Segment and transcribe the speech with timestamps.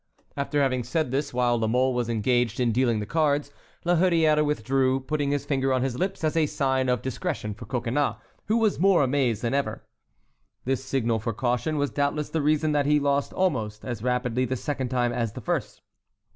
[0.35, 3.51] After having said this while La Mole was engaged in dealing the cards,
[3.85, 7.67] La Hurière withdrew, putting his finger on his lips as a sign of discretion for
[7.67, 8.15] Coconnas,
[8.47, 9.83] who was more amazed than ever.
[10.65, 14.55] This signal for caution was doubtless the reason that he lost almost as rapidly the
[14.55, 15.83] second time as the first.